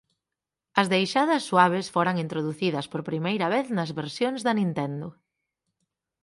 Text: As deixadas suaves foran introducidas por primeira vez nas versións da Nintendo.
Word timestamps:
As 0.79 0.87
deixadas 0.95 1.43
suaves 1.49 1.85
foran 1.95 2.15
introducidas 2.25 2.85
por 2.91 3.01
primeira 3.09 3.47
vez 3.55 3.65
nas 3.77 3.89
versións 3.99 4.39
da 4.45 4.53
Nintendo. 4.59 5.07